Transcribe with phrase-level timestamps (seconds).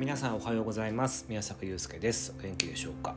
[0.00, 1.26] 皆さんおはようございます。
[1.28, 2.34] 宮坂祐介です。
[2.38, 3.14] お元気でしょうか？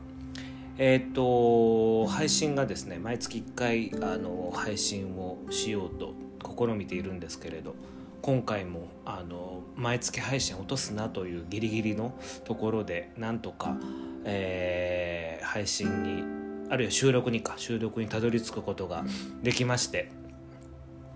[0.76, 6.12] えーっと配信がですね毎月1回あの配信をしようと
[6.46, 7.74] 試みているんですけれど
[8.20, 12.12] 今回もあの毎月配信落とすなというギリギリの
[12.44, 13.78] ところでなんとか、
[14.26, 16.22] えー配信に
[16.70, 19.04] あるいは収録にか収録にたどり着くことが
[19.42, 20.10] できまして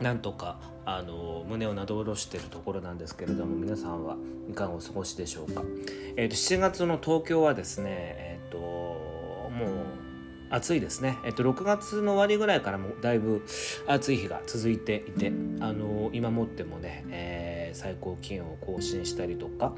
[0.01, 4.17] なんとかあの胸をなど下ろしているところなんですけれども皆さんは
[4.49, 5.63] いかがお過ごしでしょうか、
[6.17, 9.99] えーと7月の東京はですねえっ、ともう
[10.51, 13.45] 暑いですね、えっと、6月の終わりぐらいからもだいぶ
[13.87, 19.75] 暑い日が続いていてあの今もってもね、えー最高気温を更新したりとか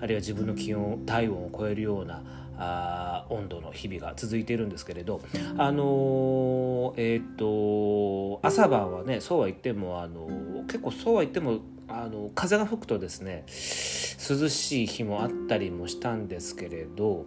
[0.00, 2.22] あるいは自分の気温体温を超えるような
[2.62, 5.20] あー温度の日々が続いているんですけれど
[5.58, 10.28] あのーえっ、と朝晩はねそうは言ってもあの
[10.64, 17.26] 結構そうは言ってもあの風が吹くとですね涼しい日もあったりもしたんですけれど、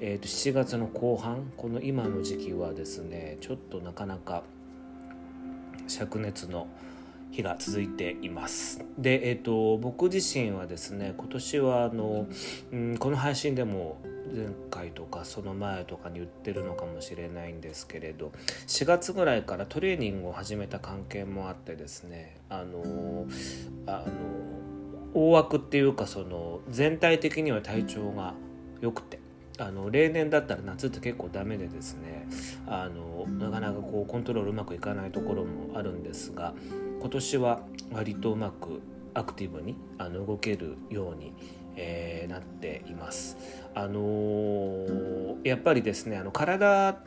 [0.00, 4.42] えー、と7月の後半この今の時期はですねちょっとなかなか
[5.88, 6.68] 灼熱の
[7.30, 8.84] 日が続いています。
[8.96, 12.26] で、えー、と僕自身はですね今年はあの、
[12.72, 13.98] うん、この配信でも
[14.34, 18.32] 前回とかその前とかに言ってるのかもしれないんですけれど
[18.66, 23.26] 4月ぐらいからトレーニングを始めた関係もあってですねあの
[23.86, 24.06] あの
[25.14, 28.34] 大枠っていうかその全体的には体調が
[28.80, 29.20] 良くて
[29.58, 32.26] あの例年だったら夏って結構ダメでですね
[32.66, 36.54] あのなかなかこうコントロールうまくいかないところもあるんですが
[37.00, 37.60] 今年は
[37.92, 38.80] 割とうまく
[39.14, 41.32] アクティブにあの動けるように、
[41.76, 43.36] えーなっています。
[43.74, 46.98] あのーやっぱりですねあの体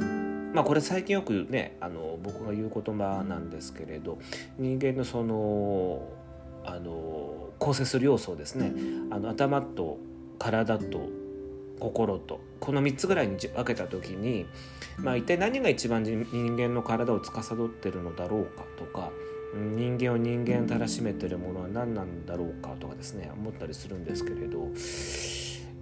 [0.53, 4.19] まあこれ最近よくねあの僕が言う言葉なんですけれど
[4.57, 6.07] 人間のその
[6.63, 8.71] あの構成する要素をですね
[9.09, 9.97] あの頭と
[10.37, 11.09] 体と
[11.79, 14.45] 心とこの3つぐらいに分けた時に、
[14.97, 19.11] まあ、一体何が一番人間の体を司ってるのだろうかとか
[19.55, 24.71] 人間を人間たらしめてるものは何なんだろうかとかですね思ったりするんですけれど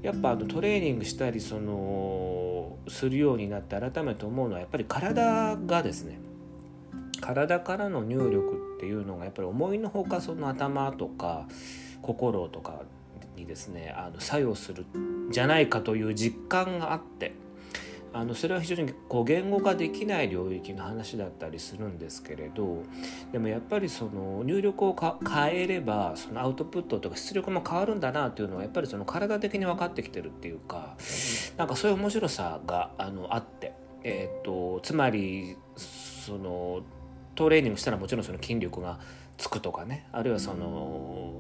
[0.02, 6.20] やっぱあのトレーニングしたりそのするようになって改めて思うのはやっぱり体がですね
[7.22, 11.48] 体からの入力っていうのがやっぱり思いのほかその頭とか
[12.02, 12.84] 心とか
[13.36, 14.86] にですねあの作用する
[15.32, 17.34] じゃないかという実感があって
[18.18, 22.84] あのそれは非常にこう言語化できない領域の話だったりするんですけれど
[23.34, 30.96] でもやっぱりその入力をか変えればそのアウトプットとか出力も変わるんだなというのはやっぱりその体的に分かってきてるっていうか
[31.58, 33.74] なんかそういう面白さがあのあって、
[34.06, 36.84] えー、とつまりその
[37.36, 38.98] トレーニングしたらもちろんその筋力が
[39.38, 41.34] つくとかねあるいはその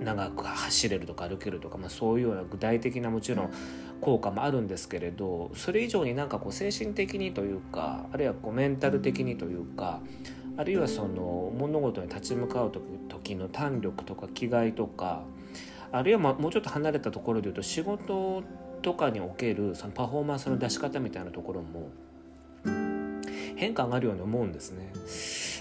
[0.00, 3.50] 長く走れるとか歩けるとか、まあ、そういうような具体的なもちろん
[4.00, 10.00] 効果もあるんですけれどそれ以上になんかこう精神的にというかあるいはこうメンタル的にというか
[10.56, 12.72] あるいはその物事に立ち向かう
[13.08, 15.22] 時の胆力とか気概とか
[15.92, 18.42] あるいはまもうちょっと離れたところで言うと仕事
[18.82, 21.90] とかにおけるそのパフォーマンスの出し方みたいなところも
[23.60, 24.90] 変化があるように思うんですね。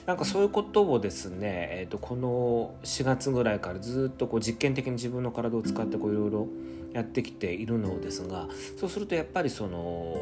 [0.05, 6.47] なんかそういうことをですね、えー、とこの4月ぐらいからずっとこう実験的に自分の体を使っていろいろ
[6.93, 8.47] やってきているのですが
[8.79, 10.15] そうするとやっぱりその、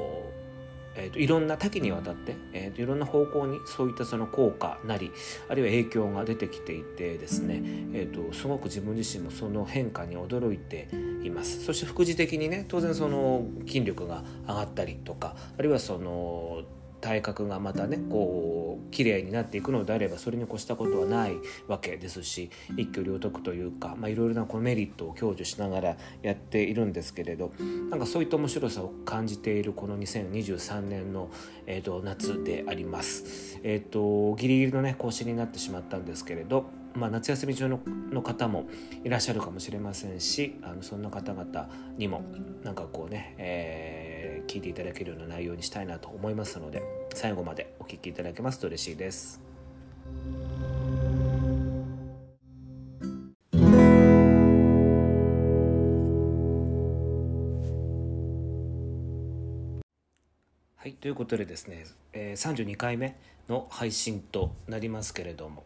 [0.95, 5.11] えー、といろんな多岐にわたって、えー、といろんな方向にそういったその効果なり
[5.47, 7.61] あるいは影響が出てきていてですね、
[7.93, 10.89] えー、とすごく自分自身もその変化に驚いて
[11.23, 16.63] いますそして副次的にね当然その筋力が上がったりとかあるいはその
[17.01, 21.35] 体格がまたねこう綺麗になっていくのであればそれに越したことはない
[21.67, 27.51] わけですし一挙両得というかまあいろいろなこのメリットを享受しながらやっているんですけれど
[27.89, 31.29] なんかそういった面白さを感じているこの2023年の、
[31.65, 33.59] えー、と夏であります。
[33.63, 36.65] えっ、とギリギリのね更新になってしまったんですけれど
[36.95, 37.79] まあ、夏休み中の
[38.11, 38.65] の方も
[39.03, 42.23] いらっしゃるかもしれませんしあのそんな方々にも
[42.63, 44.06] なんかこうね、えー
[44.47, 46.81] 聞いていただけるような内容にしたいなと思いますので
[47.13, 49.41] 最後までお聞きいただけますと嬉しいです。
[60.77, 63.17] はいということでですね、えー、32回目
[63.49, 65.63] の配信となりますけれども、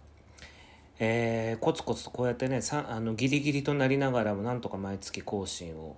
[0.98, 5.96] えーコツコツとこうやってねさあのギリギリとなりながらもなんとか毎月更新を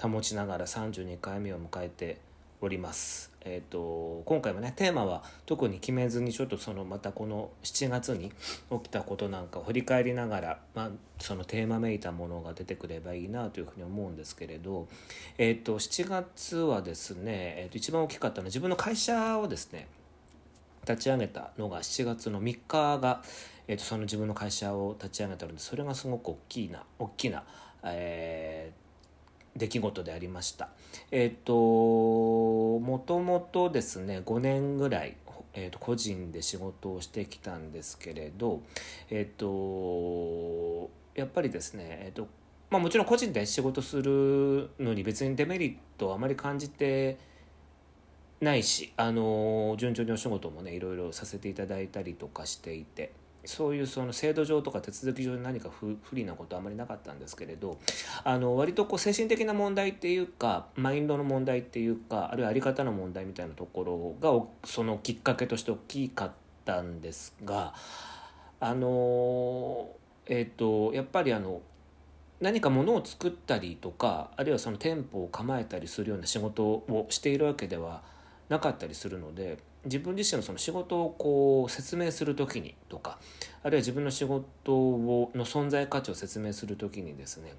[0.00, 2.18] 保ちながら32回目を迎えて
[2.60, 3.32] おります。
[3.44, 8.30] えーと、今回もねテーマは特に決めずにちょっとそのまたこの7月に
[8.70, 14.86] 起きたことなんかを振り返りながら、まあ、そのテーマめいたものが出てくればいいなというふうに思うんですけれど、
[15.38, 19.88] えーと、7月はですね、えーと、一番大きかったのは自分の会社をですね
[20.86, 23.22] 立ち上げたのが7月の3日が、
[23.66, 27.42] えー、とその自分の会社を立ち上げたのでそれがすごく大きいな大きな、
[27.84, 28.81] えー、
[29.56, 30.70] 出来事でありました。
[31.10, 31.54] えっ、ー、と
[32.80, 35.16] もともとですね5年ぐらい
[35.54, 38.62] えー、と個人で仕事をしてきたんですけれど、
[39.10, 42.28] えっ、ー、とやっぱりですね、えっ、ー、と
[42.70, 47.18] まあ、もちろん個人で仕事するのに別にデメリットはあまり感じて
[48.40, 53.12] ないし、あの順調にお仕事もねいろいろさせていただいたりとかしていて
[53.44, 57.78] そういうその制度上とか手続き上に何か不利なことはあまりなかったんですけれど
[58.22, 66.32] あの割とこう精神的な問題っていうかマインドの問題っていうかあるいは在り方の問題みたいなところがそのきっかけとして大きかっ
[66.64, 67.74] たんですが
[68.60, 69.90] あの
[70.26, 71.62] えっ、ー、とやっぱりあの
[72.40, 78.02] 何かものを作ったりとかあるいはその店舗を構えたりするような仕事をしているわけでは
[78.48, 83.18] なかったりするので自分自身のその仕事をこう説明する時にとか
[83.62, 87.54] あるいは自分の仕事をの存在価値を説明する時にですね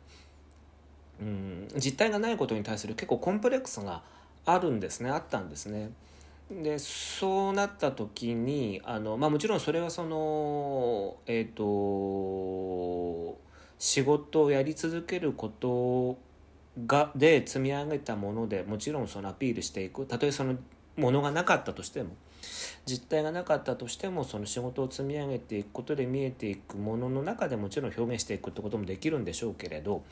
[1.22, 4.04] うん実態がないことに対する結構コンプレックスが
[4.46, 5.92] あるんですねあったんですね。
[6.52, 13.38] でそうなった時にあの、まあ、もちろんそれはそのえっ、ー、と
[13.80, 16.18] 仕事をやり続けること
[16.86, 20.58] がで積み上げたものでもちろんそのアピールしていくたとえその
[20.98, 22.16] ものがなかったとしても
[22.86, 30.04] 実態がなかったとしてもその仕事を積み上げていくことで見えていくものの中でもちろん表現していくってこともできるんでしょうけれど、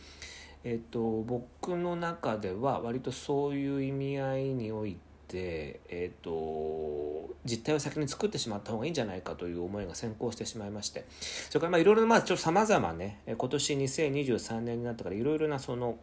[0.64, 4.98] えっと、僕の中では割とそういう意味合いにおい
[5.28, 11.06] て、えっと、実態を先に作ってしまった方がいいんじゃないかという思いが先行してしまいまして
[11.50, 15.98] それからいろいろまあちょっとさまざまね今年2023年になったからいろいろなその、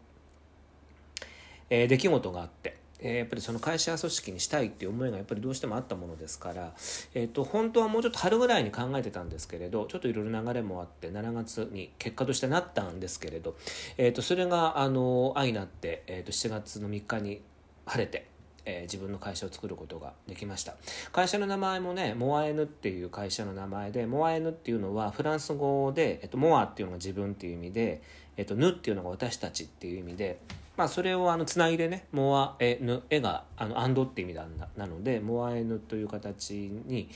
[1.71, 2.78] えー、出来事があって。
[3.01, 6.73] え、やっぱりその会社組織にしたいっていう思いがやっぱりどうしてもあったものですから、
[7.15, 13.57] えーと、本当はもうちょっと春ぐらいに考えてたんですけれどちょっといろいろ流れもあって7月に結果としてなったんですけれど、
[13.97, 17.41] えーと、それがあの愛になって、えーと、7月の3日に
[17.87, 18.27] 晴れて。
[18.71, 20.75] え、自分の会社を作ることができました
[21.11, 28.03] 会社の名前もねモアエヌっていう会社の名前でモアエヌっていうのはフランス語で、えっと、モアっていうのが自分っていう意味で、
[28.37, 30.39] えっと、ヌっていうのが私たちっていう意味で
[30.79, 34.47] まあ、それをあのつないでね「モアエヌ」絵があの「アンド」って意味な
[34.77, 36.53] なので「モアエヌ」という形
[36.87, 37.11] に、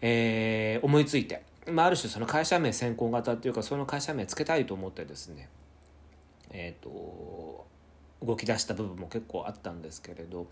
[0.00, 5.48] えー、思いついて、まあ、ある種その会社名先行型っていうかその会社名つけたいと思ってですね
[6.50, 7.64] えっ、ー、と
[8.22, 10.48] 動き出した部分も結構あったんですけれど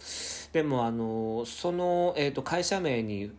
[0.52, 3.32] でもあのその、えー、と会社名に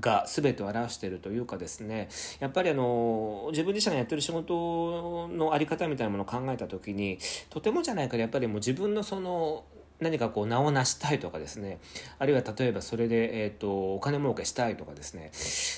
[0.00, 2.08] が全てを表しているというかですね
[2.40, 7.18] やっぱりあの自分自身がやってる仕事の在り方みたいなものを考えた時に
[7.50, 9.64] とてもじゃないからやっぱりもう自分のその
[10.00, 11.78] 何かこう名を成したいとかですね
[12.18, 15.30] あるいは例えばそれで、えーと、お金儲けしたいとかですね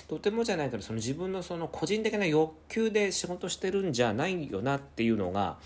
[0.08, 5.58] とてもじゃないからその自分のその個人的な欲求で仕事してるんじゃないよなっていうのが、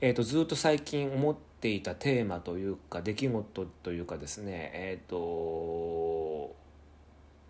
[0.00, 6.61] えーと、ずっと最近思っていたテーマというか出来事というかですねえっ、ー、と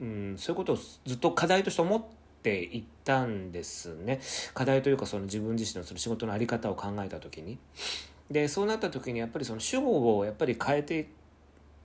[0.02, 2.02] うん、そういうことをずっと課題として思っ
[2.42, 4.20] ていったんですね
[4.52, 7.58] 課題というかその自分自身のその仕事の在り方を考えた時に。
[8.30, 11.08] でそうなった時にやっぱりその主語をやっぱり変えて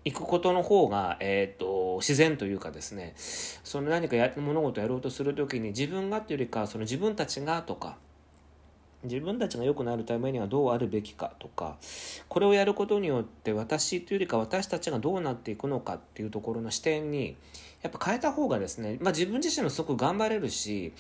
[0.06, 7.98] いくことの方が、えーと、自然というかですねその何かや物事をやろうとする時に自分がっていうよりかその自分たちがとか
[9.04, 11.78] 自分たちが良くなるためにはどうあるべきかとか
[12.30, 17.36] これをやることによって私というよりか私たちがどうなっていくのかっていうところの視点に
[17.88, 20.94] やっぱ変えた方がですね、まあ、自分自身もすごく頑張れるし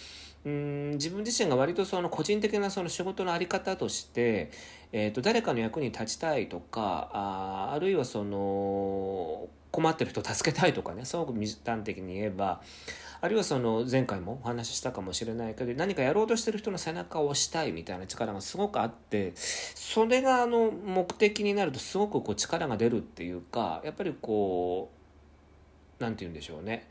[0.46, 4.51] うん自分自身が割とその個人的なその仕事の在り方として、
[4.94, 12.62] えー、と誰かの役に立ちたいとかああるいはその困ってる人を助けたいとかねすごく端的に言えば
[13.20, 24.97] あるいはその前回もお話ししたかもしれないけど何かやろうとしてる人の背中を押したいみたいな力がすごくあってそれがあの目的になるとすごくこう力が出るっていうかやっぱりこう
[26.00, 26.88] 何て言うんでしょうね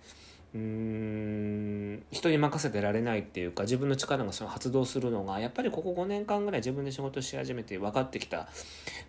[0.54, 8.48] うーん人に任せてられないっていうか自分の力がその発動するのがやっぱりここ5年間ぐらい自分で仕事し始めて分かってきた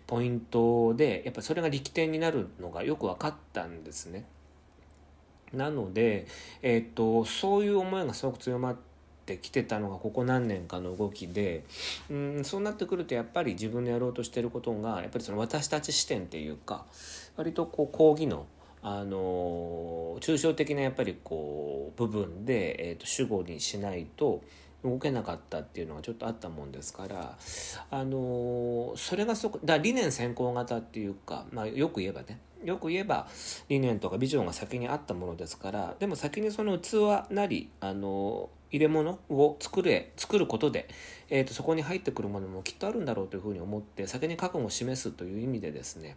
[0.06, 4.24] ポイントでやっぱそれが力点になるのがよく分かったんですね。
[5.52, 6.26] なので、
[6.60, 8.76] えーと、そういう思いがすごく強まっ
[9.24, 11.64] てきてたのがここ何年かの動きで
[12.10, 16.84] うんそうなってくるとやっぱり自分のやろうとしてることがやっぱりその私たち視点っていうか
[17.36, 18.46] 割とこう講義の
[18.82, 24.42] あの抽象的なやっぱりこう部分で、えーと、主語にしないと
[24.84, 27.36] 動けなかったっていうのがちょっとあったもんですから
[27.90, 33.28] あのそれがそこだ理念先行型っていうか、まあ、よく言えばねよく言えば
[33.68, 40.88] 理念とかビジョンが先にあったものですからでも先にその器なりあの入れ物を作れ作ることで、
[41.30, 46.16] えーと、そこに入ってくるものもきっとあるんだろうというふうに思って先に覚悟を示すという意味でですね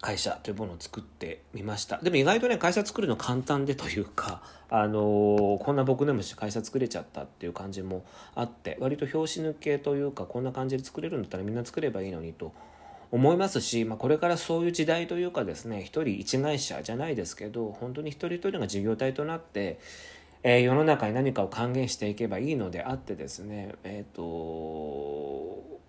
[0.00, 1.98] 会社というものを作ってみました。
[1.98, 8.04] でも意外とね会社作るの簡単でというか あのこんな僕でも会社作れちゃったっていう感じも
[8.34, 12.52] あって割と拍子抜けというかこんな感じで作れるんだったらみんな作ればいいのにと
[13.10, 19.78] 思いますし、まあ、これからそういう時代というかですね一人一会社じゃないですけど本当に一人一人が事業体となって
[20.42, 25.80] えー、世の中に何かを還元していけばいいのであってですねえっ、ー、と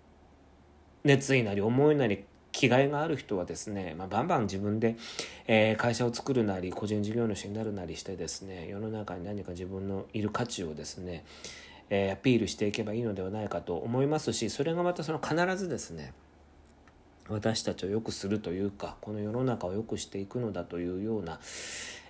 [1.04, 4.96] 熱意なり思いなり気概がある人はですね、まあ、バンバン自分で、
[5.46, 11.24] えー、会社を作るなり個人事業主になるなりしてですね世の中に何か自分のいる価値をですね、
[11.90, 16.12] えー、アピールしていけばいいのではないかと思いますしそれがまたその必ずですね
[17.28, 21.40] 私たちを良くするというかこの世の中を良くしていくのだというような、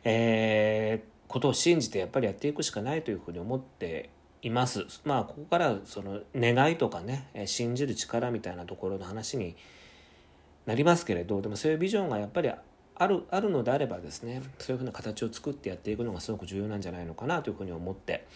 [0.05, 4.11] えー、ことを信じてやっぱりやっていくしかないというふうに思って
[4.43, 4.87] います。
[5.05, 9.55] まあここからその願いとかね信じる力みたいなところの話に
[10.67, 12.51] なりますけれどでもそういうビジョンがやっぱり
[12.95, 18.27] あるあるのであればですねそういうふうな形を作ってやっていくのがすごく重要なんじゃないのかなというふうに思って、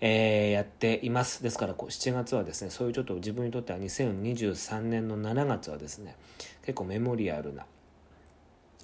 [0.00, 1.42] えー、やっています。
[1.42, 6.16] ですからこう7月はですねそういうちょっと自分にとっては2023年の7月はですね
[6.62, 7.66] 結構メモリアルな、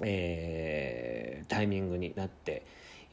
[0.01, 2.63] えー、タイミングになって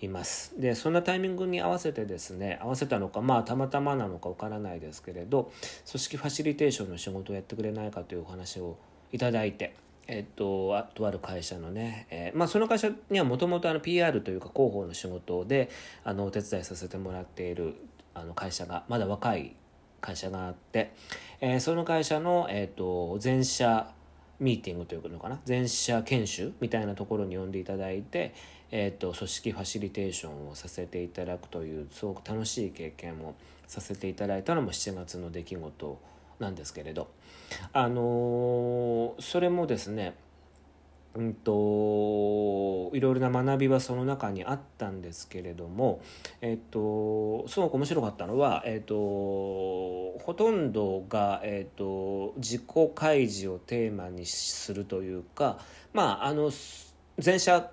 [0.01, 0.59] います。
[0.59, 5.51] でそんなタイミングに合わせてですね合わせたのかまあたまたまなのかわからないですけれど
[5.89, 8.77] 組織ファシリテーションの仕事をやってくれないかというお話を
[9.11, 9.75] いただいて。
[10.11, 15.69] えっと、あとある会社のね、えー、まあ、その会社にはもともと PR というか広報の仕事で
[16.03, 17.75] あのお手伝いさせてもらっている
[18.15, 19.55] あの会社がまだ若い
[20.01, 20.93] 会社があって、
[21.41, 23.91] えー、その会社の、えーと、全社
[24.39, 25.39] ミーティングというのかな？
[25.45, 28.33] 全社研修みたいなところに呼んでいただいて、
[28.71, 33.35] えーと、と組織ファシリテーションをさせていただくというすごく楽しい経験を
[33.67, 35.99] させていただいたのも7月の出来事
[36.39, 37.09] なんですけれど
[37.73, 40.15] あのー、それもですね
[41.15, 46.01] うんといろいろな学びはその中にあったんですけれども、
[46.41, 52.63] えっと、すごく面白かったのは、えっと、ほとんどが、えっと、自己
[52.93, 55.57] 開示をテーマにするというか
[55.93, 56.51] まああの
[57.23, 57.71] 前者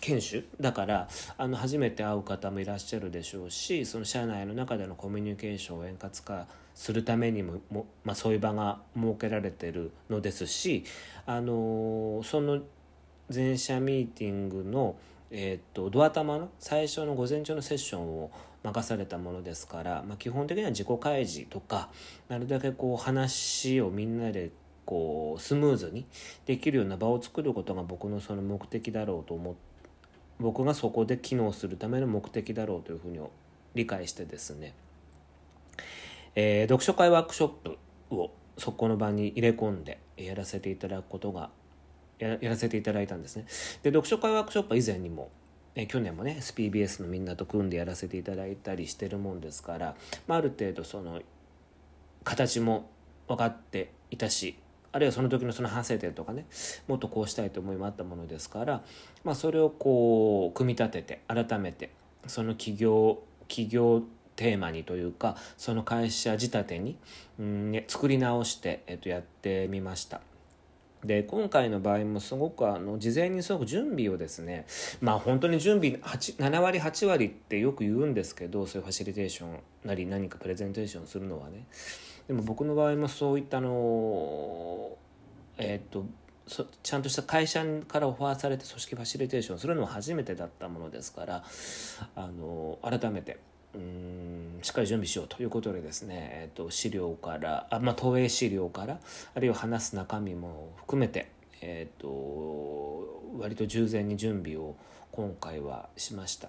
[0.00, 10.84] 研修だからあの初めて会う方もいらっしゃるでしょうしその社内の中でのコミュニケーションを円滑化するためにもも、まあ、そういう場が設けられてるのですし
[11.26, 12.60] あのその
[13.28, 14.96] 全社ミーティングの、
[15.30, 18.30] えーと、ドア玉の最初の午前中のセッションを
[18.62, 21.88] 任されたものですから、まあ、基本的には自己開示とか
[22.28, 24.50] なるだけこう話をみんなで
[24.84, 26.04] こうスムーズに
[26.46, 29.72] できるような場を作ることが僕のその目的だろうと思って
[30.42, 33.20] 僕がそこで機能するための目的だろうというふうに
[33.74, 34.74] 理解してですね。
[36.34, 37.78] えー、読書会ワークショップ
[38.10, 41.50] をそこの場に入れ込んでやらせていただくことが
[42.18, 43.44] やらせていただいたんですね。
[43.82, 45.30] で読書会ワークショップは以前にも
[45.74, 49.96] え去年もね SPBS のみんなと組んでやらせていただいたりしてるもんですから、
[50.26, 51.20] まあ、ある程度その
[52.24, 52.90] 形も
[53.26, 54.56] 分かっていたし
[54.92, 56.44] あるいはその時のその反省点とかね
[56.86, 58.82] もっとこうしたいと思いもあったものですから、
[59.24, 61.90] まあ、それをこう組み立てて改めて
[62.26, 64.02] その企業企業
[64.36, 66.96] テーマにというかその会社仕立てに、
[67.38, 70.20] うんね、作り直して、えっと、やってみました。
[71.04, 74.66] で今回の場合もすごくあの事前にすごく準備をですね
[75.00, 81.66] まあ本当に準備7割8割ってよく言うんですけどそういうファシリテーションなり何かプレゼンテーションするのはね
[82.28, 84.96] でも僕の場合もそういったの
[85.58, 86.06] えっ、と
[86.82, 91.44] ちゃんとした会社からオファーされて組織ファシリテーションするのは初めてだったものですから
[92.14, 93.38] あの改めて
[93.74, 98.98] うんしっかり準備しようということでですね、えー、と資料からあ、まあ、投影資料から
[99.34, 101.28] あるいは話す中身も含めて、
[101.60, 104.76] えーと、割と従前に準備を
[105.10, 106.48] 今回はしました。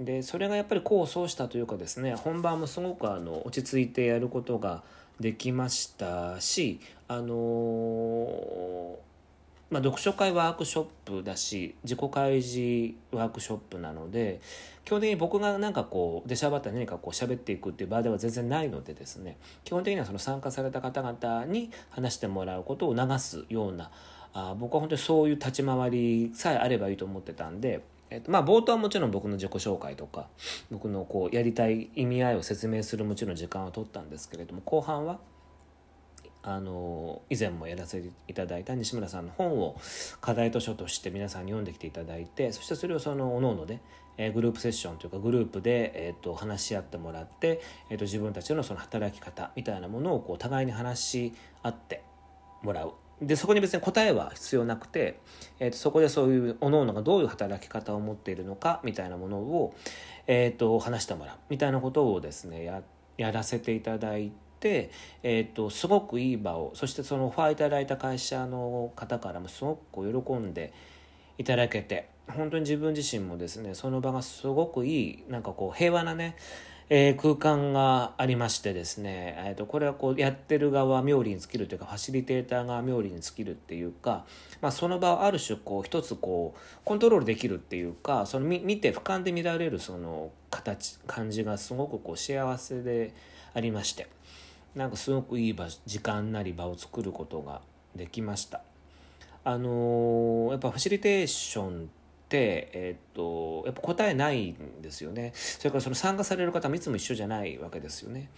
[0.00, 4.82] でそれがやっぱり功を奏したというかですね本番もすごくあの落ち着いてやることが
[5.20, 8.98] できましたしあの
[9.68, 14.40] まあ、読書会ワークショップだし自己開示ワークショップなので
[14.84, 23.90] 基本的に僕がなんかこう出しゃばった何かこう喋っていくっていう場では全然ないのでですね基本的にはその参加された方々に話してもらうことを促すような
[24.32, 27.82] あ僕は本当にそういう立ち回りさえあればいいと思ってたんで。
[28.08, 30.28] えっとまあ、冒頭はもちろん僕の自己紹介とか
[30.70, 35.18] 僕のこうやりたい意味合いを説明するもちろん時間を取ったんですけれども後半は
[36.48, 39.76] あの以前もやらせていただいた西村さんの本を
[40.20, 43.80] 課題図書として皆さんに読んできていただいてそしてそれをそのおのおので、
[44.16, 47.60] えグループセッションというかグループで、えー、と話し合ってもらって、
[47.90, 51.32] えー、と自分たちのその働き方みたいなものをこう互いに話し
[51.64, 52.04] 合って
[52.62, 52.92] もらう。
[53.20, 55.18] でそこに別に答えは必要なくて、
[55.58, 59.74] えー、とそこでそういうおのおのがどういう働き方を持っているのかみたいなものを、
[60.28, 62.82] えー、と話してもらうみたいなことをですねや
[63.16, 70.72] やらせていただいて。、えーと、すごくいい場をそしてそのオファーいただいた会社の方からもすごく喜んで
[71.38, 76.36] いただけて本当に自分自身もですねその場がすごくいいなんかこう平和なね
[76.88, 84.24] えー、空間がありましてですね、えー、とこれはこうやってる側冥利に尽きるというかファシリテーターが冥利に尽きるっていうか、
[84.60, 93.12] まあ、その場をある種こう一つこうコントロールできるっていうかその見見て俯瞰で見られるその形感じがすごくこう幸せで
[93.52, 94.15] ありまして。
[94.76, 97.62] なんかすごくいい場時間なり場を作ることが
[97.96, 98.60] できました。
[99.42, 108.28] あのー、やっぱファシリテーションってえっ、とやっぱ答えないんですよねそれからその参加される方もいつも一緒じゃないわけですよね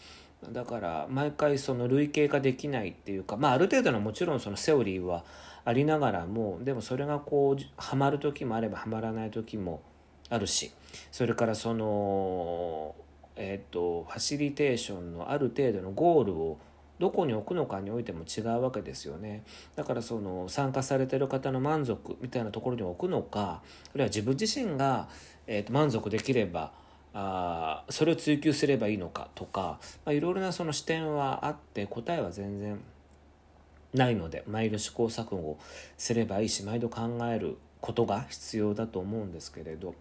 [0.53, 5.25] だから毎回その類型化できないっていうかまあある程度のもちろんそのセオリーは
[5.65, 9.81] ありながらもでもそれがこうはまる時もあればはまらない時も
[10.29, 10.71] あるし
[11.11, 12.95] それからその
[13.41, 16.59] えーと、ファシリテーションのある程度のゴールを
[16.99, 19.45] どこに置くのかにおいても違うわけですよね。
[19.77, 23.63] だからその参加されてる方の満足みたいなところに置くのかあ
[23.95, 25.09] るいは自分自身が、
[25.47, 26.73] えーと、満足できれば
[27.15, 32.81] あそれを追求すればいいのかとか、まあ、いろいろなその視点はあって答えは全然
[33.95, 35.57] ないので毎度試行錯誤
[35.97, 39.95] すればいいし毎度考えることが必要だと思うんですけれど。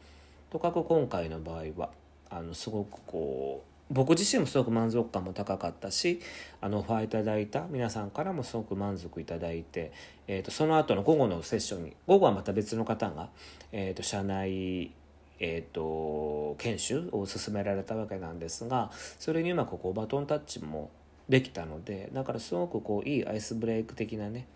[0.50, 1.89] とかく今回の場合は
[2.29, 6.19] あのすごくこう僕自身もすごく満足感も高かったし
[6.60, 9.93] あのオファーいただいた皆さんからもすごく満足いただいて、
[10.28, 13.30] えーと、その後の午後のセッションに午後はまた別の方が、
[13.71, 14.91] えーと、社内
[15.39, 20.89] えーと、研修を進められたわけなんですがそれにうまくこうバトンタッチも
[21.30, 24.47] できたのでだからすごくこういいアイスブレイク的なね、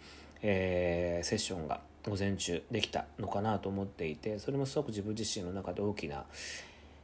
[0.41, 6.25] えー、セッションが午前中できたのかなと思っていてそれもすごく自分自身の中で大きな、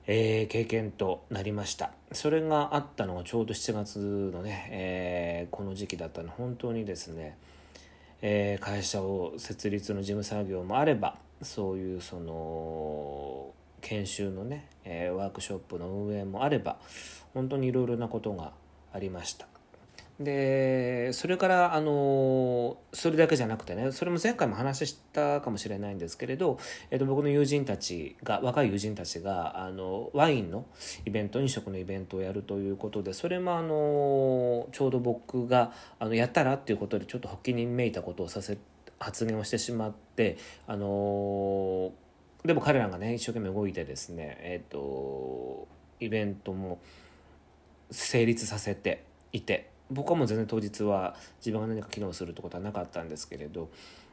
[0.10, 1.91] えー、経験となりました。
[2.13, 4.00] それがあったのがちょうど7月
[4.34, 6.30] のね、えー、この時期だったの。
[6.30, 7.38] 本当にですね、
[8.22, 16.78] えー、会社を設立の事務作業もあればそういうその研修のね、えワークショップの運営もあれば
[17.34, 18.54] 本当にいろいろなことが
[18.93, 19.48] ありました。
[20.20, 26.58] でそれからあのそれだけじゃなくてねそれも前回も話したかもしれないんですけれど、
[26.90, 30.66] えっと、僕の友人たちが若い友人たちがあのワインの
[31.06, 38.58] イベント飲食のイベントをやるということでそれもあのちょうど僕があのやったらっていうことでちょっと発起人めいたことをさせ
[39.00, 41.92] 発言をしてしまってあの
[42.44, 45.68] でも彼らがね一生懸命動いてですねえっと
[46.00, 46.80] イベントも
[47.92, 53.69] 成立させていて僕はもう全然当日は自分が何か機能するってことはなかったんですけれど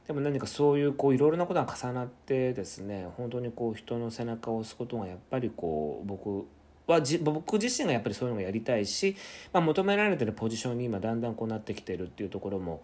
[0.06, 6.46] でも何かそういうこういろいろなことが重なってですね本当にこう人の背中を押すことがやっぱりこう僕
[6.87, 9.16] はじ僕自身がやっぱりそういうのがやりたいし、
[9.52, 12.82] まあ、求められてるポジションに今だんだんこうなってきてるっていうところも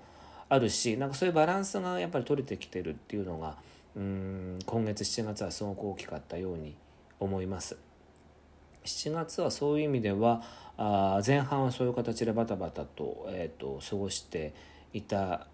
[0.49, 3.57] あるしなんかそういうバランスがやっぱり取れてきてるっていうのが
[3.95, 6.75] うん今月7月はすごく大きかったように
[7.19, 7.90] 思います。
[8.85, 10.43] 7月はそういう意味では
[10.77, 14.55] あ前半はそういう形でバタバタと,、えーと、過ごして
[14.95, 15.47] いた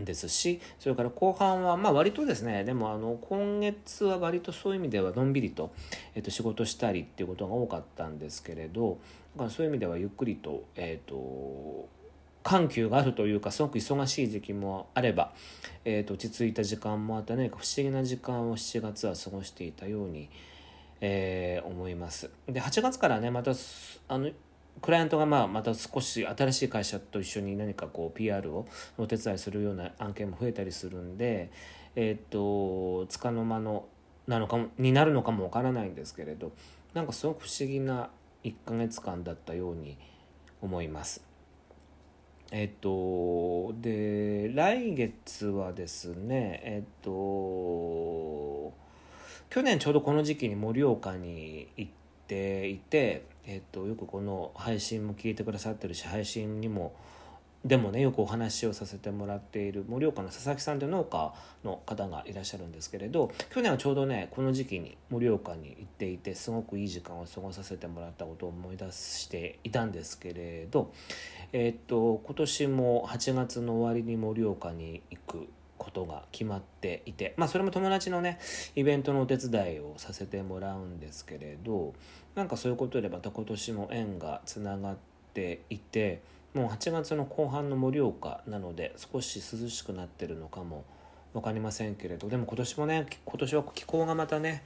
[0.00, 5.72] んですしそれから後半はまあ割とですねでもあの今月は割とそういう意味ではのんびりと,、
[6.14, 8.98] えー、と仕事したりっていうことが多かったんですけれど
[9.34, 11.88] だからそういう意味ではゆっくりと,、えーと、
[12.42, 15.32] 緩急があるというかすごく忙しい時期もあれば、
[15.84, 20.28] えー、と落ち着いた時間もあって何か不思議な時間を7月は過ごしていたように
[21.04, 22.30] えー、思います。
[22.46, 23.50] で8月からねまた
[24.08, 24.30] あの
[24.80, 31.50] クライアントがまあまた少し新しい会社と一緒に何かこう PR をお手伝いするような案件も増えたりするんで
[31.96, 33.86] えっ、とつかの間の
[34.26, 36.52] なのかもになるのかもわからないんですけれど
[36.94, 38.10] なんかすごく不思議な
[38.44, 39.98] 1ヶ月間だったように
[40.60, 41.24] 思います。
[42.52, 48.72] えっとで来月はですねえっと
[49.52, 51.90] 去年ちょうどこの時期に盛岡に行っ
[52.26, 56.94] ていて、えっと、よくこの配信も聞いてくださってるし配信にも
[57.62, 61.34] でもねよくお話をさせてもらっている盛岡の佐々木さんという農家
[61.64, 70.94] の方がいらっしゃるんですけれど去年はちょうどねこの時期に盛岡に行っていてすごくいい時間を過ごさせてもらったことを思い出していたんですけれど、
[71.52, 75.46] え、っと今年も8月の終わりに盛岡に行く
[75.82, 78.38] ことが決まっていてまあそれも友達のね
[78.76, 81.92] イベントのお手伝いをさせてもらうんですけれど
[82.34, 84.96] なんかそういうことでまた今年も縁がつながっ
[85.34, 86.20] ていて。
[86.54, 90.84] もう8月の後半の盛岡なので少し涼しくなってるのかも
[91.32, 94.62] 分かりませんけれどでも今年もね今年は気候がまたね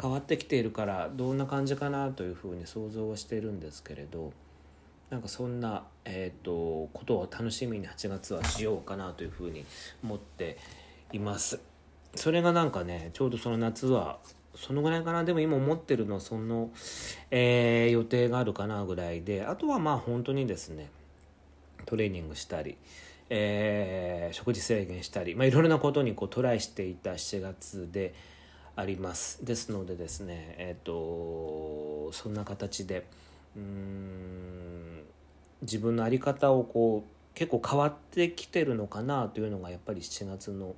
[0.00, 4.32] 変わってきているからどんな感じかなというふうに想像はしているんですけれど
[5.12, 9.66] なんかそんな、えーと、ことを楽しみに8月はしようかなというふうに
[10.02, 10.56] 思って
[11.12, 11.60] います。
[12.14, 14.20] それがなんかねちょうどその夏は
[14.56, 15.22] そのぐらいかな？
[15.24, 16.70] でも今思ってるのはその、
[17.30, 20.88] えー、予定があるかなぐらいであとはまあ本当にですね
[21.84, 22.78] トレーニングしたり、
[23.28, 28.14] えー、食事制限したり、まあ、いろいろなことにこうトライしていた7月で
[28.76, 33.04] ありますですのでですねえっ、ー、とそんな形で
[33.56, 35.04] うん
[35.62, 40.74] 自分の在り方をこう結構変わってきてるのかなというのがやっぱり7月の。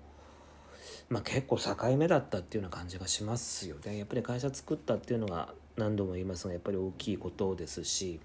[1.11, 3.99] まあ、結構境目だったっていうような感じがしますよね。
[3.99, 8.21] やっぱり会社作ったっていうのが何度も言いますがやっぱり大きいことですし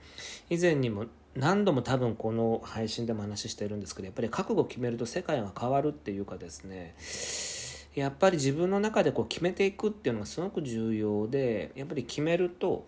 [0.49, 6.95] 以前にも何度も多分この配信でも話してるんですけどやっぱり覚悟を決めると世界が変わるっていうかですね
[7.95, 12.85] やっぱり自分の中でこう決めていくっていうのがすごく重要でやっぱり決めると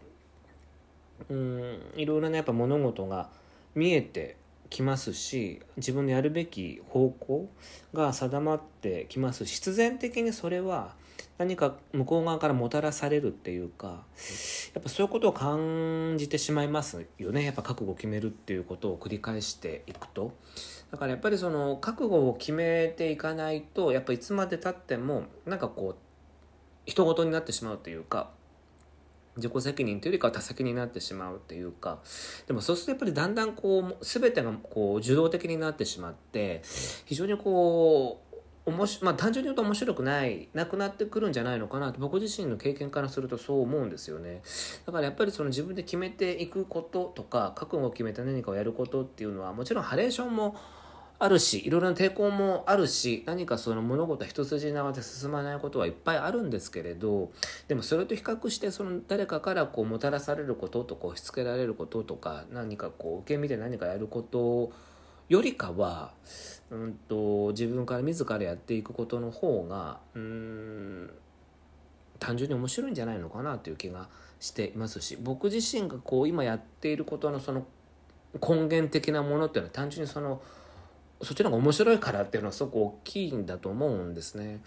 [1.30, 3.30] うんいろいろなやっぱ物事が
[3.76, 4.38] 見えて
[4.70, 7.50] きますし自分のやるべき方向
[7.94, 9.46] が定まってきます。
[9.46, 10.96] し必然的にそれは
[11.38, 14.04] 何か向こう側からもたらされるっていうか
[14.74, 17.44] やっぱそういうことを感じてしまいますよね。
[17.44, 20.34] やっぱ覚悟を決めるっていうことを繰り返していくと。
[20.92, 26.02] だからやっぱりその覚悟を決めていかないとやっぱいつまでたってもなんかこう
[26.86, 28.30] 人事になってしまうというか
[29.42, 32.00] 自己責任というよりかは他責になってしまうっていうか
[32.48, 36.62] でもそうするとやっぱりだんだんこう全てがこう受動的になってしまって
[37.06, 38.32] 非常にこう
[38.64, 44.44] おもしまあ、単純に言うと面白くないなくなってくるんじゃないのかなと僕自身の経験からするとそう思うんですよね。
[44.86, 50.56] だからやっぱりその自分で決めていくこととか覚悟を決めて何かをやることっていうのはもちろんハレーションも
[51.24, 57.32] あるしいろいろな抵抗もあるし何かその物事一筋縄で進まないことはいっぱいあるんですけれど
[57.68, 64.72] でもそれと比較してその誰かからこうもたらされることとか押し付けられることとか何かこう受け身で何かやること
[65.30, 66.14] よりかは
[66.72, 71.12] うんと自分から自らやっていくことの方がうん
[72.18, 77.68] 単純に面白いんじゃないのかなという気がしていますし僕自身がこう今やっていることのその
[78.42, 80.42] 根源的なものっていうのは単純にその
[81.24, 84.62] そっちの方が面白いからっていうのはすごく大きいんだと思うんですね。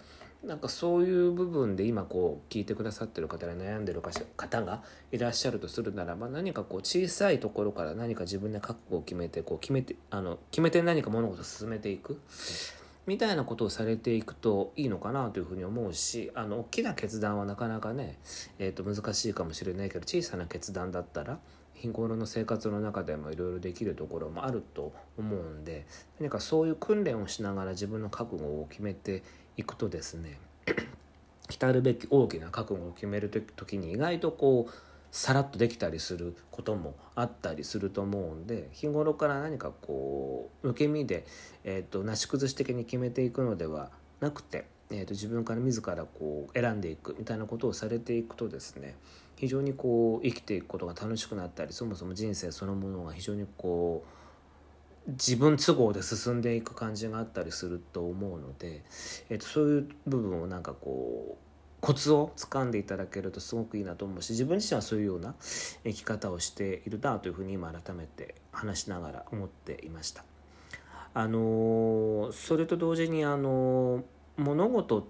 [0.45, 12.21] なんかそういう部分で今こう聞いてくださってる方で悩んでる方がいらっしゃるとするならば何かこう小さいところから何か自分で覚悟を決めてこう決めてあの決めて何か物事を進めていく
[13.07, 18.19] みたいなことをされていくといいのかなというふうに思うしあの大きな決断はなかなかね、
[18.59, 21.39] えー、と難しいかもしれないけど小さな決断だったら
[21.75, 25.85] 日頃の生活の中でもいろいろできるところもあると思うんで
[26.19, 29.23] 何かそういう訓練をしながら自分の覚悟を決めて
[29.57, 30.39] いくとですね
[31.47, 34.73] 来るべき大きな覚悟を決める時に意外とこう
[35.11, 41.25] さらっとできたりすることもあったりすると思うんで日頃から何かこう受け身で、
[41.63, 48.95] えーと、なし崩し的に決めていくのではなくて、えーと、と自分から自らこう選んでいくみたいなことをされていくとですね
[49.35, 58.83] 非常にこう生きていくことが楽しくなったりそもそも人生そのものが非常にこう自分都合で進んでいく感じがあったりすると思うので、
[59.29, 61.45] えー、とそういう部分をなんかこう
[61.81, 65.35] コツをつかんでいただけるとすごくいいなと思うし自分自身はそういうような
[65.83, 70.23] 生き方をしているなというふうに今改めて話しながら思っていました。
[71.13, 74.03] あのそれと同時にあの
[74.35, 75.05] 物事っ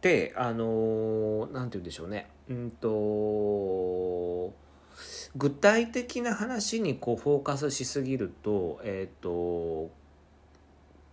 [0.00, 4.54] てあの何て言うんでしょうねうんと
[5.36, 9.90] 具体的な話にこうフォーカスしすぎると,、えーと、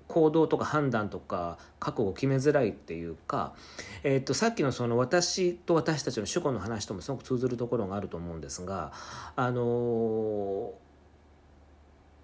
[0.07, 3.53] 行動とか判断とか覚悟を決めづらいっていうか、
[4.03, 8.93] えーと、さっきのその私と私たちの主語の話ともすごく通ずるところがあると思うんですが
[9.35, 10.73] あの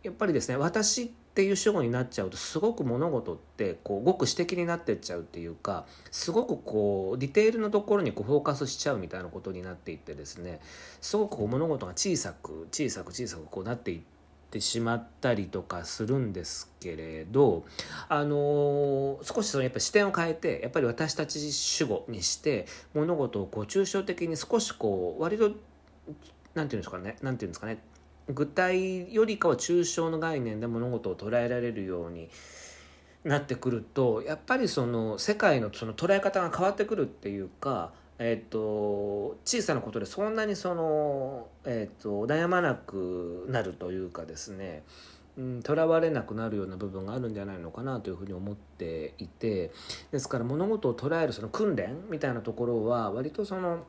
[0.04, 10.60] やっぱりですね私っていう主語になっちゃうとすごく物事ってこうごく私的になってっちゃうっていうかすごくこうディテールのところにこうフォーカスしちゃうみたいなことになっていってですね
[11.00, 14.02] すごくこう物事が小さく小さく小さくこうなっていっ
[14.52, 17.64] てしまったりとかするんですけれど
[18.10, 25.62] あのー、少しそのやっぱ視点を変えてやっぱり私たち主語にして物事をこう抽象的に少しこう割と何て
[26.56, 27.78] 言うんですかね何て言うんですかね
[28.30, 32.30] 具体よりかは抽象の概念で物事を捉えられるように
[33.24, 44.84] なってくるとやっぱりその世界のその捉え方が変わってくるっていうか、えーと、小さなことでそんなにその、えーと、悩まなくなるというかですね
[45.64, 49.72] とら、うん、われなくなるような部分があるんじゃないのかなというふうに思っていて
[50.12, 53.86] ですから物事を捉えるその訓練みたいなところは割とその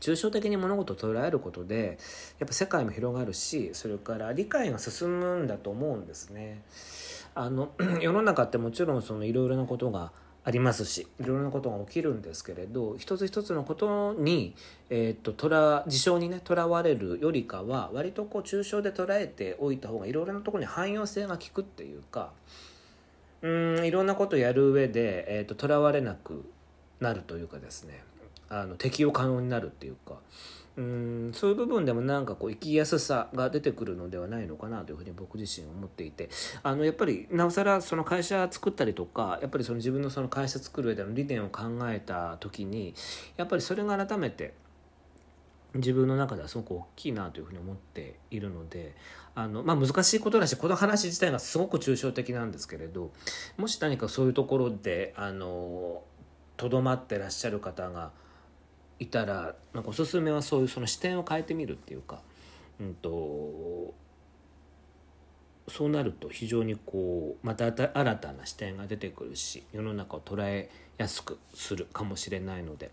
[0.00, 1.98] 抽象的に物事を捉えることで
[2.38, 6.62] やっぱ世界も広がるしそれから理解が進むんだと思うんですね。
[7.34, 10.12] あの 世の中ってもちろんそのいろいろなことが
[10.44, 14.54] ありますしいろいろなことが起きるんですけれど一つ一つのことに、
[14.90, 22.30] えーと、とら事象にねとらわれるよりかは割とこう抽象で捉えておいた方がいろいろなところに汎用性が効くっていうか
[23.40, 23.48] う
[23.80, 26.44] んいろんなことやる上でとら、えー、われなく
[27.00, 28.02] なるというかですね
[28.48, 30.18] あの適用可能になるっていうか
[30.76, 36.28] うんそういう部分でもなんかこう生きやすさが出てくるのではないのかなというふうに僕自身思っていて
[36.64, 42.94] あのやっぱりなおさらその会社作ったりとかやっぱりその自分のその会社作る上での理念を考えた時に
[43.36, 44.54] やっぱりそれが改めて
[45.74, 48.94] 自分の中ではすごく大きいなというふうに思っているので
[49.34, 53.12] あの、まあ、難しいことだしこの話自体がすごく抽象的なんですけれど
[53.56, 55.14] もし何かそういうところで
[56.56, 58.10] とどまってらっしゃる方が
[58.98, 62.20] いたらなんかおすすめはそういうその視点を変えてみるっていうか、
[62.80, 63.94] うんと、
[65.68, 72.90] そうなると非常にこうまた新たな視点が出てくるし世の中を捉えやすくするかもしれないので。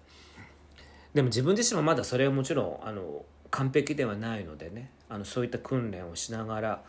[1.13, 6.83] でも自分自身はまだそれはもちろんあの完璧ではないのでねあのそういった訓練をしながら、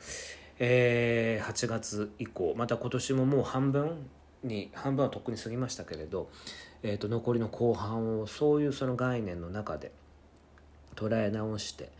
[0.60, 4.06] えー、8月以降また今年ももう半分
[4.44, 6.30] に半分はとっくに過ぎましたけれど、
[6.82, 9.92] えー、と残りの後半をそういうその概念の中で
[10.96, 11.90] 捉え直して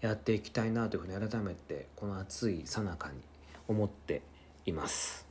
[0.00, 3.14] やっていきたいなというふうに改めてこの暑いさなかに
[3.68, 4.22] 思って
[4.66, 5.26] います。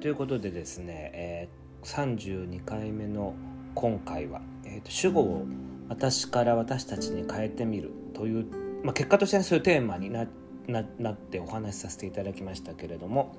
[0.00, 3.34] ということでですね、えー32回目の
[3.74, 4.40] 今回は、
[4.78, 5.44] えーと、主語を
[5.88, 8.46] 私から私たちに変えてみるという、
[8.84, 10.26] まあ、結果としてはそういうテーマにな
[10.68, 13.34] なってお話しさせていただきましたけれども、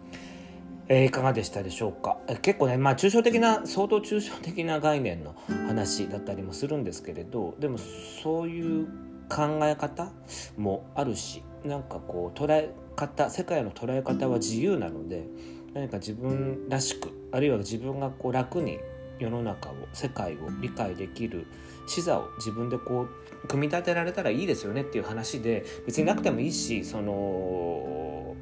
[0.90, 2.18] えー、いかがでしたでしょうか？
[2.42, 5.36] 結構ねまあ抽象的な相当抽象的な概念の
[5.68, 8.88] 話だったりもするんですけれどでもそういう
[9.30, 10.12] 考え方
[10.58, 15.28] もあるしなんかこう捉え方世界の捉え方は自由なので
[15.76, 18.80] 何か自分らしくあるいは自分がこう楽に
[19.20, 21.46] 世の中を世界を理解できる
[21.88, 23.08] 視座を自分でこ
[23.44, 28.36] う組み立てられたらいいですよねっていう話で別になくてもいいしその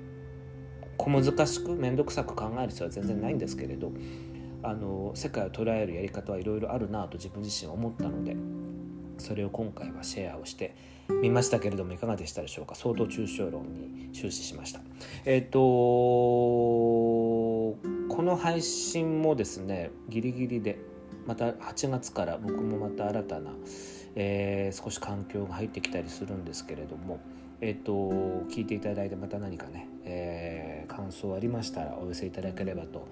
[0.97, 3.91] 小難しく面倒くさく考える必要は全然ないんですけれど
[4.63, 8.35] あの世界を捉えるやり方はいろいろあるなと自分自身思ったので
[9.17, 10.75] それを今回はシェアをして
[11.21, 12.75] みましたけれどもいかがでしたでしょうか？
[12.75, 14.81] 相当抽象論に終始しました。
[15.25, 15.59] えっ、ー、と
[18.17, 20.79] この配信もですねギリギリで
[21.27, 23.51] また8月から僕もまた新たな、
[24.15, 27.19] えー、少し環境が入ってきたりするんですけれども
[27.61, 27.91] えっ、ー、と
[28.49, 33.05] 聞いていただいてまた何かね、えー、感想ありましたらお寄せいただければと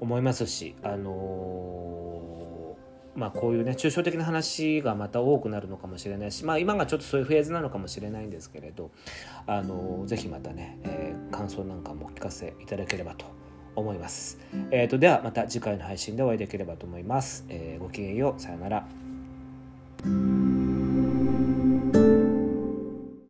[0.00, 2.76] 思いますしあの
[3.14, 8.90] まあ、こういうね抽象的な話がまた多くなるのかもしれないし、まあ、今がちょっとそういうフェーズなのかもしれないんですけれど
[9.46, 13.41] あのぜひまたね、えー、感想なんかもお聞かせいただければと
[13.76, 14.38] 思います。
[14.70, 17.44] えーと、ではまた次回の配信でお会いできればと思います。
[17.48, 18.40] えー、ごきげんよう。
[18.40, 20.71] さようなら。